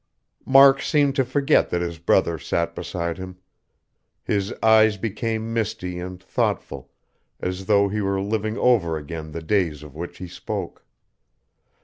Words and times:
Mark 0.47 0.81
seemed 0.81 1.15
to 1.15 1.23
forget 1.23 1.69
that 1.69 1.83
his 1.83 1.99
brother 1.99 2.39
sat 2.39 2.73
beside 2.73 3.19
him. 3.19 3.37
His 4.23 4.51
eyes 4.63 4.97
became 4.97 5.53
misty 5.53 5.99
and 5.99 6.19
thoughtful, 6.23 6.89
as 7.39 7.67
though 7.67 7.87
he 7.87 8.01
were 8.01 8.19
living 8.19 8.57
over 8.57 8.97
again 8.97 9.31
the 9.31 9.43
days 9.43 9.83
of 9.83 9.93
which 9.95 10.17
he 10.17 10.27
spoke. 10.27 10.83